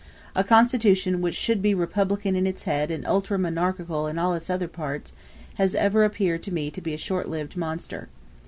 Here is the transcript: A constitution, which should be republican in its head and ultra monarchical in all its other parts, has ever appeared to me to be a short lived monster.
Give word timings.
A 0.35 0.43
constitution, 0.43 1.21
which 1.21 1.35
should 1.35 1.61
be 1.61 1.75
republican 1.75 2.35
in 2.35 2.47
its 2.47 2.63
head 2.63 2.89
and 2.89 3.05
ultra 3.05 3.37
monarchical 3.37 4.07
in 4.07 4.17
all 4.17 4.33
its 4.33 4.49
other 4.49 4.67
parts, 4.67 5.13
has 5.59 5.75
ever 5.75 6.03
appeared 6.03 6.41
to 6.41 6.51
me 6.51 6.71
to 6.71 6.81
be 6.81 6.95
a 6.95 6.97
short 6.97 7.29
lived 7.29 7.55
monster. 7.55 8.09